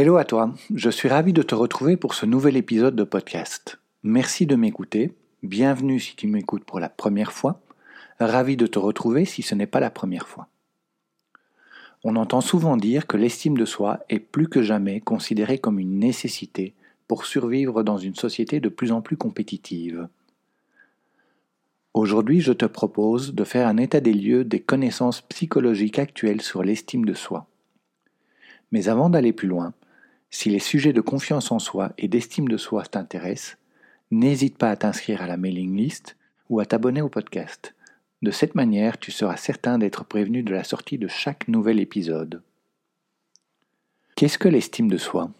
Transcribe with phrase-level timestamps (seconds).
[0.00, 3.80] Hello à toi, je suis ravi de te retrouver pour ce nouvel épisode de podcast.
[4.04, 7.60] Merci de m'écouter, bienvenue si tu m'écoutes pour la première fois,
[8.20, 10.46] ravi de te retrouver si ce n'est pas la première fois.
[12.04, 15.98] On entend souvent dire que l'estime de soi est plus que jamais considérée comme une
[15.98, 16.74] nécessité
[17.08, 20.06] pour survivre dans une société de plus en plus compétitive.
[21.92, 26.62] Aujourd'hui, je te propose de faire un état des lieux des connaissances psychologiques actuelles sur
[26.62, 27.48] l'estime de soi.
[28.70, 29.72] Mais avant d'aller plus loin,
[30.30, 33.56] si les sujets de confiance en soi et d'estime de soi t'intéressent,
[34.10, 36.16] n'hésite pas à t'inscrire à la mailing list
[36.48, 37.74] ou à t'abonner au podcast.
[38.20, 42.42] De cette manière, tu seras certain d'être prévenu de la sortie de chaque nouvel épisode.
[44.16, 45.30] Qu'est-ce que l'estime de soi?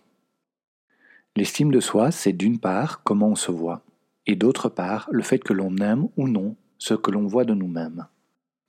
[1.36, 3.82] L'estime de soi, c'est d'une part comment on se voit,
[4.26, 7.54] et d'autre part le fait que l'on aime ou non ce que l'on voit de
[7.54, 8.06] nous-mêmes.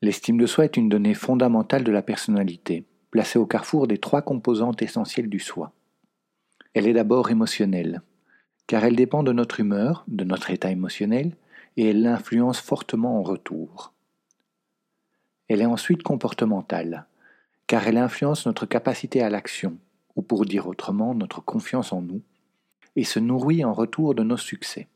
[0.02, 4.22] L'estime de soi est une donnée fondamentale de la personnalité, placée au carrefour des trois
[4.22, 5.74] composantes essentielles du soi.
[6.80, 8.02] Elle est d'abord émotionnelle,
[8.66, 11.36] car elle dépend de notre humeur, de notre état émotionnel,
[11.76, 13.92] et elle l'influence fortement en retour.
[15.50, 17.06] Elle est ensuite comportementale,
[17.68, 19.78] car elle influence notre capacité à l'action,
[20.16, 22.22] ou pour dire autrement notre confiance en nous,
[22.96, 24.88] et se nourrit en retour de nos succès.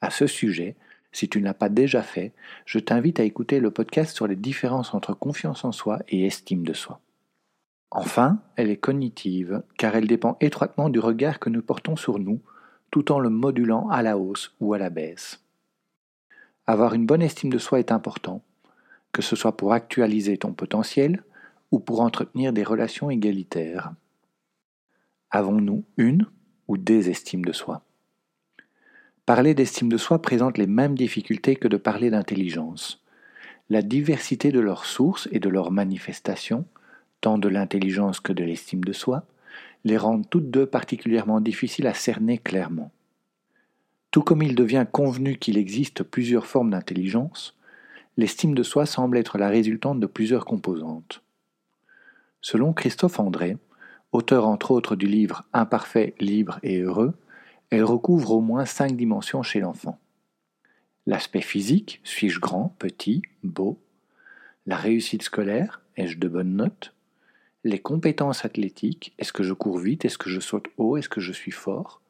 [0.00, 0.76] À ce sujet,
[1.10, 2.32] si tu ne l'as pas déjà fait,
[2.64, 6.62] je t'invite à écouter le podcast sur les différences entre confiance en soi et estime
[6.62, 7.00] de soi.
[7.90, 12.40] Enfin, elle est cognitive, car elle dépend étroitement du regard que nous portons sur nous,
[12.90, 15.44] tout en le modulant à la hausse ou à la baisse.
[16.66, 18.42] Avoir une bonne estime de soi est important,
[19.12, 21.24] que ce soit pour actualiser ton potentiel
[21.72, 23.92] ou pour entretenir des relations égalitaires.
[25.30, 26.26] Avons-nous une
[26.68, 27.82] ou des estimes de soi?
[29.26, 33.04] Parler d'estime de soi présente les mêmes difficultés que de parler d'intelligence.
[33.68, 36.66] La diversité de leurs sources et de leurs manifestations,
[37.20, 39.24] tant de l'intelligence que de l'estime de soi,
[39.84, 42.90] les rendent toutes deux particulièrement difficiles à cerner clairement.
[44.10, 47.56] Tout comme il devient convenu qu'il existe plusieurs formes d'intelligence,
[48.16, 51.22] l'estime de soi semble être la résultante de plusieurs composantes.
[52.40, 53.56] Selon Christophe André,
[54.12, 57.14] auteur entre autres du livre Imparfait, libre et heureux,
[57.70, 59.98] elle recouvre au moins cinq dimensions chez l'enfant.
[61.06, 63.78] L'aspect physique, suis-je grand, petit, beau?
[64.66, 66.94] La réussite scolaire, ai-je de bonnes notes?
[67.64, 71.20] Les compétences athlétiques, est-ce que je cours vite, est-ce que je saute haut, est-ce que
[71.20, 72.00] je suis fort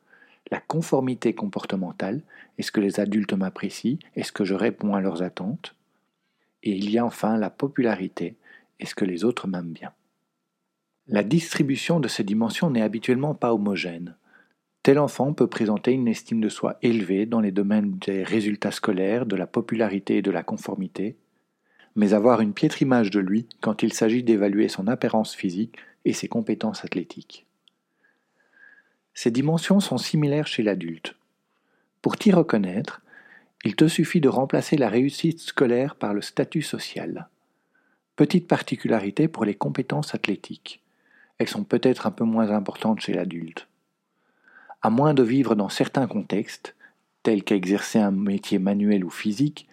[0.50, 2.22] La conformité comportementale,
[2.58, 5.74] est-ce que les adultes m'apprécient, est-ce que je réponds à leurs attentes
[6.62, 8.36] et il y a enfin la popularité.
[8.78, 9.92] Est-ce que les autres m'aiment bien
[11.06, 14.16] La distribution de ces dimensions n'est habituellement pas homogène.
[14.82, 19.26] Tel enfant peut présenter une estime de soi élevée dans les domaines des résultats scolaires,
[19.26, 21.16] de la popularité et de la conformité,
[21.96, 26.12] mais avoir une piètre image de lui quand il s'agit d'évaluer son apparence physique et
[26.12, 27.46] ses compétences athlétiques.
[29.14, 31.16] Ces dimensions sont similaires chez l'adulte.
[32.00, 33.02] Pour t'y reconnaître,
[33.64, 37.28] il te suffit de remplacer la réussite scolaire par le statut social.
[38.16, 40.82] Petite particularité pour les compétences athlétiques.
[41.38, 43.66] Elles sont peut-être un peu moins importantes chez l'adulte.
[44.82, 46.74] À moins de vivre dans certains contextes,
[47.22, 49.68] tels qu'exercer un métier manuel ou physique,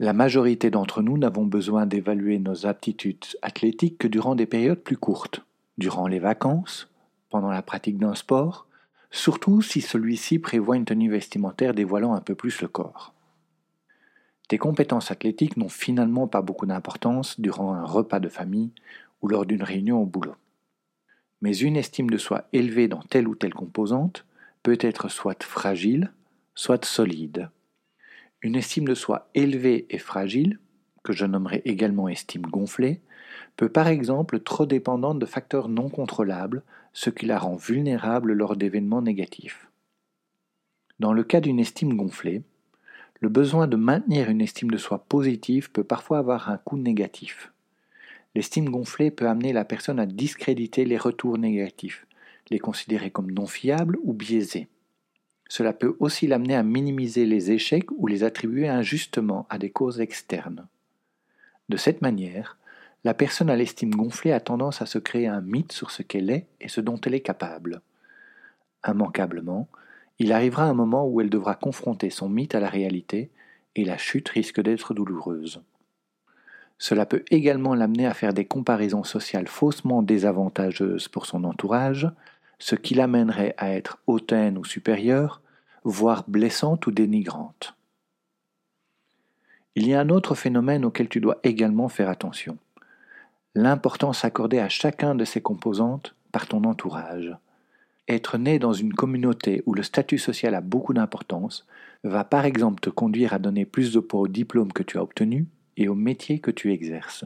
[0.00, 4.96] la majorité d'entre nous n'avons besoin d'évaluer nos aptitudes athlétiques que durant des périodes plus
[4.96, 5.44] courtes,
[5.78, 6.88] durant les vacances,
[7.30, 8.66] pendant la pratique d'un sport,
[9.12, 13.14] surtout si celui-ci prévoit une tenue vestimentaire dévoilant un peu plus le corps.
[14.48, 18.72] Tes compétences athlétiques n'ont finalement pas beaucoup d'importance durant un repas de famille
[19.22, 20.34] ou lors d'une réunion au boulot.
[21.40, 24.26] Mais une estime de soi élevée dans telle ou telle composante
[24.62, 26.12] peut être soit fragile,
[26.54, 27.48] soit solide.
[28.44, 30.58] Une estime de soi élevée et fragile,
[31.02, 33.00] que je nommerai également estime gonflée,
[33.56, 36.62] peut par exemple être trop dépendante de facteurs non contrôlables,
[36.92, 39.70] ce qui la rend vulnérable lors d'événements négatifs.
[41.00, 42.42] Dans le cas d'une estime gonflée,
[43.22, 47.50] le besoin de maintenir une estime de soi positive peut parfois avoir un coût négatif.
[48.34, 52.06] L'estime gonflée peut amener la personne à discréditer les retours négatifs,
[52.50, 54.68] les considérer comme non fiables ou biaisés.
[55.48, 60.00] Cela peut aussi l'amener à minimiser les échecs ou les attribuer injustement à des causes
[60.00, 60.66] externes.
[61.68, 62.58] De cette manière,
[63.04, 66.30] la personne à l'estime gonflée a tendance à se créer un mythe sur ce qu'elle
[66.30, 67.82] est et ce dont elle est capable.
[68.86, 69.68] Immanquablement,
[70.18, 73.30] il arrivera un moment où elle devra confronter son mythe à la réalité,
[73.76, 75.60] et la chute risque d'être douloureuse.
[76.78, 82.08] Cela peut également l'amener à faire des comparaisons sociales faussement désavantageuses pour son entourage,
[82.58, 85.40] ce qui l'amènerait à être hautaine ou supérieure,
[85.84, 87.76] voire blessante ou dénigrante.
[89.76, 92.56] Il y a un autre phénomène auquel tu dois également faire attention.
[93.54, 97.36] L'importance accordée à chacun de ces composantes par ton entourage.
[98.08, 101.66] Être né dans une communauté où le statut social a beaucoup d'importance
[102.04, 105.02] va par exemple te conduire à donner plus de poids au diplôme que tu as
[105.02, 105.46] obtenu
[105.76, 107.24] et au métier que tu exerces.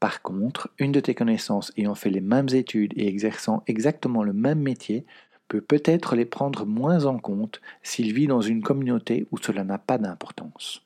[0.00, 4.32] Par contre, une de tes connaissances ayant fait les mêmes études et exerçant exactement le
[4.32, 5.04] même métier
[5.48, 9.78] peut peut-être les prendre moins en compte s'il vit dans une communauté où cela n'a
[9.78, 10.82] pas d'importance.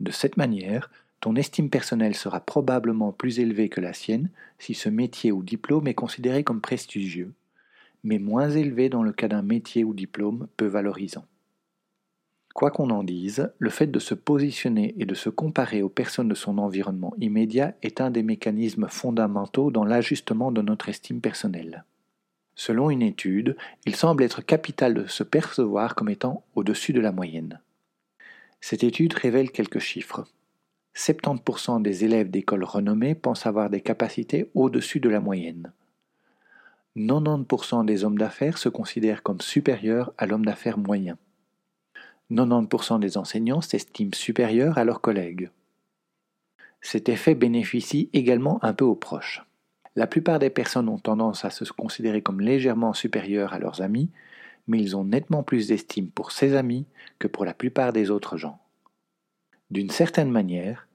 [0.00, 0.90] De cette manière,
[1.20, 5.86] ton estime personnelle sera probablement plus élevée que la sienne si ce métier ou diplôme
[5.86, 7.32] est considéré comme prestigieux
[8.04, 11.24] mais moins élevé dans le cas d'un métier ou diplôme peu valorisant.
[12.54, 16.28] Quoi qu'on en dise, le fait de se positionner et de se comparer aux personnes
[16.28, 21.84] de son environnement immédiat est un des mécanismes fondamentaux dans l'ajustement de notre estime personnelle.
[22.54, 23.56] Selon une étude,
[23.86, 27.60] il semble être capital de se percevoir comme étant au-dessus de la moyenne.
[28.60, 30.24] Cette étude révèle quelques chiffres.
[30.94, 35.72] 70% des élèves d'écoles renommées pensent avoir des capacités au-dessus de la moyenne.
[36.96, 41.18] 90% des hommes d'affaires se considèrent comme supérieurs à l'homme d'affaires moyen.
[42.34, 45.50] 90% des enseignants s'estiment supérieurs à leurs collègues.
[46.80, 49.42] Cet effet bénéficie également un peu aux proches.
[49.96, 54.10] La plupart des personnes ont tendance à se considérer comme légèrement supérieurs à leurs amis,
[54.66, 56.86] mais ils ont nettement plus d'estime pour ses amis
[57.18, 58.58] que pour la plupart des autres gens.
[59.70, 60.88] D'une certaine manière,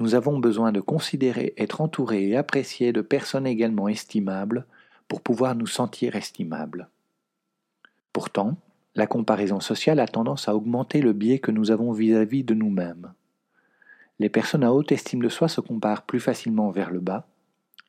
[0.00, 4.66] nous avons besoin de considérer être entourés et appréciés de personnes également estimables
[5.06, 6.88] pour pouvoir nous sentir estimables.
[8.12, 8.56] Pourtant,
[8.94, 13.12] la comparaison sociale a tendance à augmenter le biais que nous avons vis-à-vis de nous-mêmes.
[14.18, 17.26] Les personnes à haute estime de soi se comparent plus facilement vers le bas,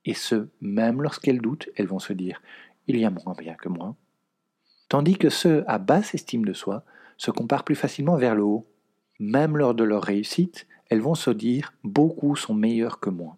[0.06, 2.42] et ce, même lorsqu'elles doutent, elles vont se dire
[2.88, 3.96] Il y a moins bien que moi.
[4.90, 6.84] Tandis que ceux à basse estime de soi
[7.18, 8.68] se comparent plus facilement vers le haut.
[9.20, 13.38] Même lors de leur réussite, elles vont se dire Beaucoup sont meilleurs que moi.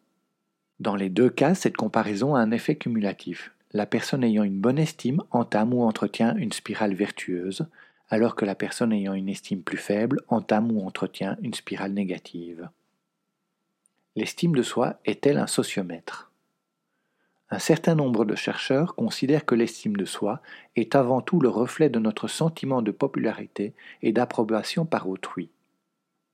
[0.79, 4.79] Dans les deux cas, cette comparaison a un effet cumulatif la personne ayant une bonne
[4.79, 7.67] estime entame ou entretient une spirale vertueuse,
[8.07, 12.69] alors que la personne ayant une estime plus faible entame ou entretient une spirale négative.
[14.15, 16.31] L'estime de soi est-elle un sociomètre?
[17.49, 20.41] Un certain nombre de chercheurs considèrent que l'estime de soi
[20.77, 25.49] est avant tout le reflet de notre sentiment de popularité et d'approbation par autrui.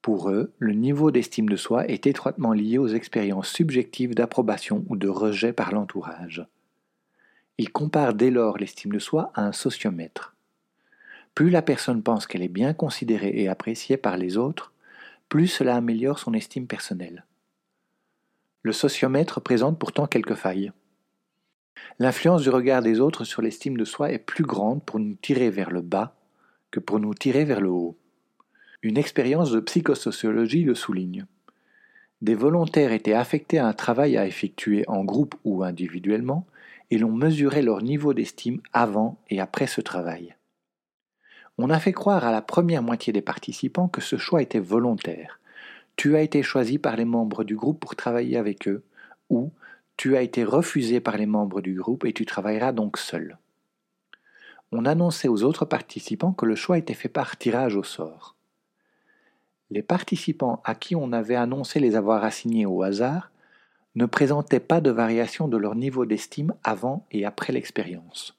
[0.03, 4.95] Pour eux, le niveau d'estime de soi est étroitement lié aux expériences subjectives d'approbation ou
[4.95, 6.45] de rejet par l'entourage.
[7.61, 10.35] Il compare dès lors l'estime de soi à un sociomètre.
[11.35, 14.73] Plus la personne pense qu'elle est bien considérée et appréciée par les autres,
[15.29, 17.23] plus cela améliore son estime personnelle.
[18.63, 20.71] Le sociomètre présente pourtant quelques failles.
[21.99, 25.51] L'influence du regard des autres sur l'estime de soi est plus grande pour nous tirer
[25.51, 26.15] vers le bas
[26.71, 27.95] que pour nous tirer vers le haut.
[28.81, 31.27] Une expérience de psychosociologie le souligne.
[32.23, 36.47] Des volontaires étaient affectés à un travail à effectuer en groupe ou individuellement
[36.91, 40.35] et l'on mesurait leur niveau d'estime avant et après ce travail.
[41.57, 45.39] On a fait croire à la première moitié des participants que ce choix était volontaire.
[45.95, 48.83] Tu as été choisi par les membres du groupe pour travailler avec eux,
[49.29, 49.51] ou
[49.97, 53.37] tu as été refusé par les membres du groupe et tu travailleras donc seul.
[54.71, 58.35] On annonçait aux autres participants que le choix était fait par tirage au sort.
[59.69, 63.30] Les participants à qui on avait annoncé les avoir assignés au hasard
[63.95, 68.37] ne présentaient pas de variation de leur niveau d'estime avant et après l'expérience.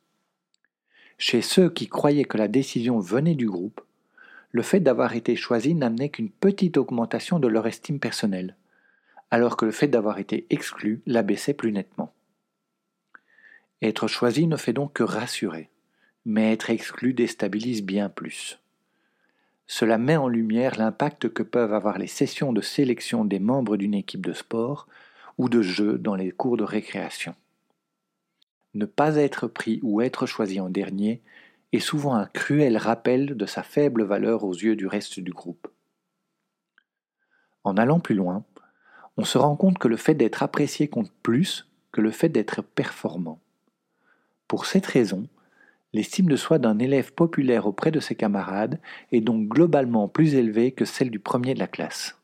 [1.18, 3.80] Chez ceux qui croyaient que la décision venait du groupe,
[4.50, 8.56] le fait d'avoir été choisi n'amenait qu'une petite augmentation de leur estime personnelle,
[9.30, 12.12] alors que le fait d'avoir été exclu l'abaissait plus nettement.
[13.80, 15.70] Être choisi ne fait donc que rassurer,
[16.24, 18.58] mais être exclu déstabilise bien plus.
[19.66, 23.94] Cela met en lumière l'impact que peuvent avoir les sessions de sélection des membres d'une
[23.94, 24.86] équipe de sport
[25.38, 27.34] ou de jeu dans les cours de récréation.
[28.74, 31.20] Ne pas être pris ou être choisi en dernier
[31.72, 35.68] est souvent un cruel rappel de sa faible valeur aux yeux du reste du groupe.
[37.64, 38.44] En allant plus loin,
[39.16, 42.62] on se rend compte que le fait d'être apprécié compte plus que le fait d'être
[42.62, 43.40] performant.
[44.48, 45.28] Pour cette raison,
[45.92, 48.80] l'estime de soi d'un élève populaire auprès de ses camarades
[49.12, 52.21] est donc globalement plus élevée que celle du premier de la classe.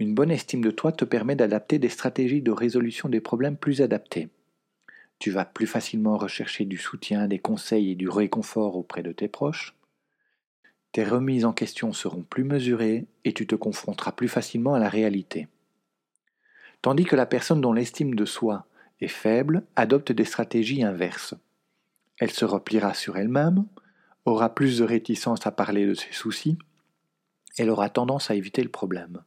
[0.00, 3.82] Une bonne estime de toi te permet d'adapter des stratégies de résolution des problèmes plus
[3.82, 4.28] adaptées.
[5.18, 9.26] Tu vas plus facilement rechercher du soutien, des conseils et du réconfort auprès de tes
[9.26, 9.74] proches.
[10.92, 14.88] Tes remises en question seront plus mesurées et tu te confronteras plus facilement à la
[14.88, 15.48] réalité.
[16.80, 18.66] Tandis que la personne dont l'estime de soi
[19.00, 21.34] est faible adopte des stratégies inverses.
[22.18, 23.66] Elle se repliera sur elle-même,
[24.24, 26.56] aura plus de réticence à parler de ses soucis,
[27.56, 29.22] elle aura tendance à éviter le problème.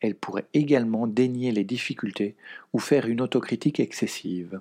[0.00, 2.36] Elle pourrait également dénier les difficultés
[2.72, 4.60] ou faire une autocritique excessive.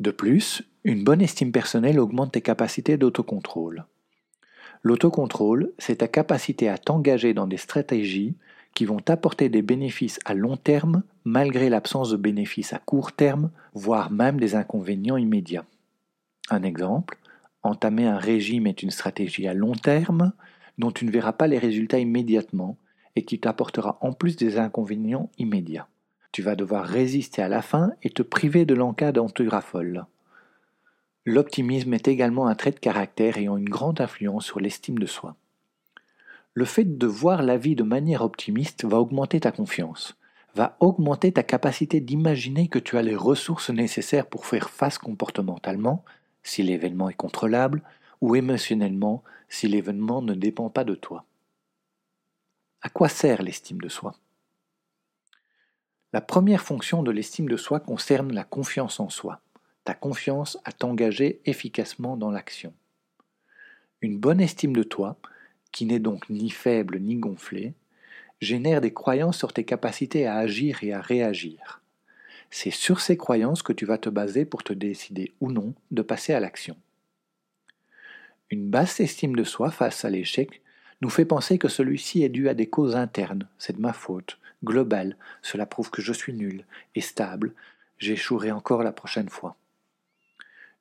[0.00, 3.84] De plus, une bonne estime personnelle augmente tes capacités d'autocontrôle.
[4.82, 8.34] L'autocontrôle, c'est ta capacité à t'engager dans des stratégies
[8.74, 13.50] qui vont t'apporter des bénéfices à long terme malgré l'absence de bénéfices à court terme,
[13.74, 15.66] voire même des inconvénients immédiats.
[16.50, 17.16] Un exemple,
[17.62, 20.32] entamer un régime est une stratégie à long terme
[20.78, 22.76] dont tu ne verras pas les résultats immédiatement
[23.16, 25.88] et qui t'apportera en plus des inconvénients immédiats.
[26.32, 29.48] Tu vas devoir résister à la fin et te priver de l'encas dont tu.
[31.24, 35.36] L'optimisme est également un trait de caractère ayant une grande influence sur l'estime de soi.
[36.54, 40.16] Le fait de voir la vie de manière optimiste va augmenter ta confiance,
[40.54, 46.04] va augmenter ta capacité d'imaginer que tu as les ressources nécessaires pour faire face comportementalement,
[46.42, 47.82] si l'événement est contrôlable,
[48.20, 51.24] ou émotionnellement, si l'événement ne dépend pas de toi.
[52.94, 54.14] Quoi sert l'estime de soi?
[56.12, 59.40] La première fonction de l'estime de soi concerne la confiance en soi,
[59.84, 62.74] ta confiance à t'engager efficacement dans l'action.
[64.02, 65.16] Une bonne estime de toi,
[65.70, 67.72] qui n'est donc ni faible ni gonflée,
[68.42, 71.80] génère des croyances sur tes capacités à agir et à réagir.
[72.50, 76.02] C'est sur ces croyances que tu vas te baser pour te décider ou non de
[76.02, 76.76] passer à l'action.
[78.50, 80.60] Une basse estime de soi face à l'échec
[81.02, 84.38] nous fait penser que celui-ci est dû à des causes internes, c'est de ma faute,
[84.62, 87.54] globale, cela prouve que je suis nul, et stable,
[87.98, 89.56] j'échouerai encore la prochaine fois.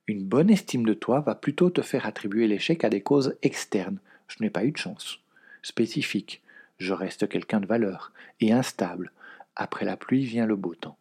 [0.05, 3.97] Une bonne estime de toi va plutôt te faire attribuer l'échec à des causes externes,
[4.27, 5.19] je n'ai pas eu de chance,
[5.63, 6.43] spécifiques,
[6.77, 9.11] je reste quelqu'un de valeur, et instable,
[9.55, 10.97] après la pluie vient le beau temps.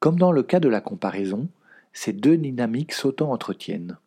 [0.00, 1.50] Comme dans le cas de la comparaison,
[1.92, 3.98] ces deux dynamiques s'auto-entretiennent.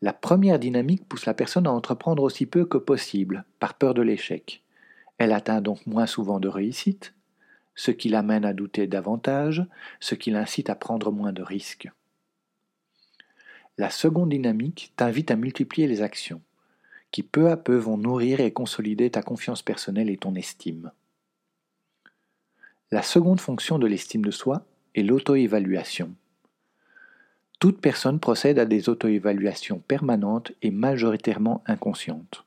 [0.00, 4.02] La première dynamique pousse la personne à entreprendre aussi peu que possible, par peur de
[4.02, 4.62] l'échec.
[5.18, 7.14] Elle atteint donc moins souvent de réussite,
[7.74, 9.66] ce qui l'amène à douter davantage,
[10.00, 11.90] ce qui l'incite à prendre moins de risques.
[13.76, 16.42] La seconde dynamique t'invite à multiplier les actions,
[17.10, 20.92] qui peu à peu vont nourrir et consolider ta confiance personnelle et ton estime.
[22.90, 24.64] La seconde fonction de l'estime de soi
[24.94, 26.14] et l'auto-évaluation.
[27.58, 32.44] Toute personne procède à des auto-évaluations permanentes et majoritairement inconscientes.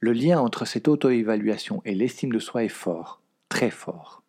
[0.00, 4.22] Le lien entre cette auto-évaluation et l'estime de soi est fort, très fort.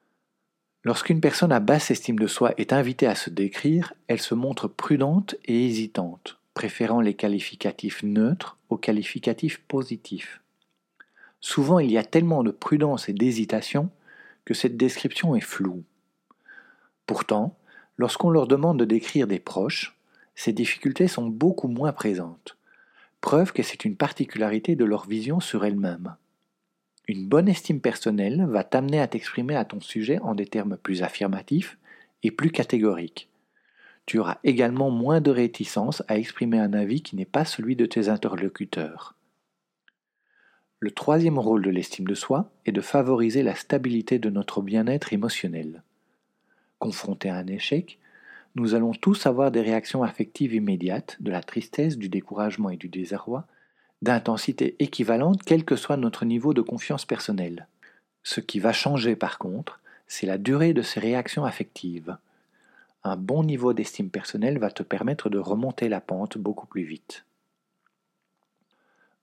[0.84, 4.70] Lorsqu'une personne à basse estime de soi est invitée à se décrire, elle se montre
[4.70, 10.42] prudente et hésitante, préférant les qualificatifs neutres aux qualificatifs positifs.
[11.42, 13.90] Souvent il y a tellement de prudence et d'hésitation
[14.46, 15.84] que cette description est floue.
[17.06, 17.58] Pourtant,
[17.98, 19.97] lorsqu'on leur demande de décrire des proches,
[20.38, 22.58] ces difficultés sont beaucoup moins présentes,
[23.22, 26.15] preuve que c'est une particularité de leur vision sur elles-mêmes.
[27.08, 31.01] Une bonne estime personnelle va t'amener à t'exprimer à ton sujet en des termes plus
[31.01, 31.79] affirmatifs
[32.22, 33.29] et plus catégoriques.
[34.06, 37.88] Tu auras également moins de réticence à exprimer un avis qui n'est pas celui de
[37.88, 39.15] tes interlocuteurs.
[40.79, 45.13] Le troisième rôle de l'estime de soi est de favoriser la stabilité de notre bien-être
[45.13, 45.82] émotionnel.
[46.77, 47.98] Confrontés à un échec,
[48.58, 52.90] nous allons tous avoir des réactions affectives immédiates, de la tristesse, du découragement et du
[52.90, 53.46] désarroi,
[54.02, 57.68] d'intensité équivalente quel que soit notre niveau de confiance personnelle.
[58.24, 62.18] Ce qui va changer par contre, c'est la durée de ces réactions affectives.
[63.04, 67.26] Un bon niveau d'estime personnelle va te permettre de remonter la pente beaucoup plus vite.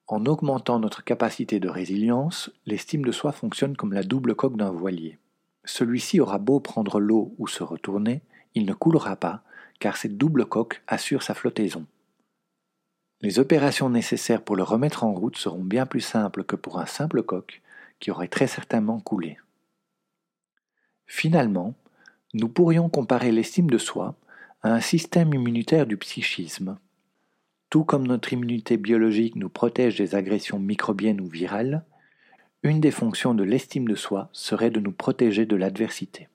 [0.06, 4.70] En augmentant notre capacité de résilience, l'estime de soi fonctionne comme la double coque d'un
[4.70, 5.18] voilier.
[5.64, 8.22] Celui-ci aura beau prendre l'eau ou se retourner,
[8.54, 9.42] il ne coulera pas,
[9.80, 11.86] car cette double coque assure sa flottaison.
[13.20, 16.86] Les opérations nécessaires pour le remettre en route seront bien plus simples que pour un
[16.86, 17.62] simple coq
[18.00, 19.38] qui aurait très certainement coulé.
[21.06, 21.74] Finalement,
[22.34, 24.16] nous pourrions comparer l'estime de soi
[24.62, 26.78] a un système immunitaire du psychisme.
[27.70, 31.84] Tout comme notre immunité biologique nous protège des agressions microbiennes ou virales,
[32.62, 36.28] une des fonctions de l'estime de soi serait de nous protéger de l'adversité.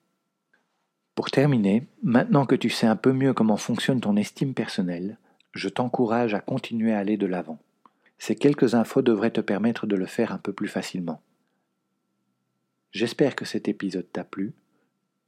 [1.14, 5.18] Pour terminer, maintenant que tu sais un peu mieux comment fonctionne ton estime personnelle,
[5.52, 7.58] je t'encourage à continuer à aller de l'avant.
[8.18, 11.20] Ces quelques infos devraient te permettre de le faire un peu plus facilement.
[12.92, 14.52] J'espère que cet épisode t'a plu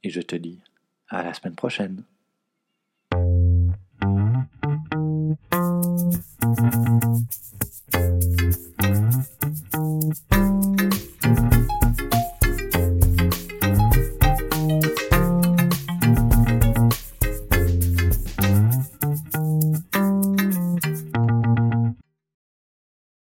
[0.03, 0.59] et je te dis
[1.07, 2.03] à la semaine prochaine.